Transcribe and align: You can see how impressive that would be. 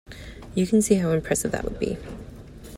You 0.55 0.65
can 0.65 0.81
see 0.81 0.95
how 0.95 1.11
impressive 1.11 1.51
that 1.51 1.63
would 1.63 1.77
be. 1.77 1.95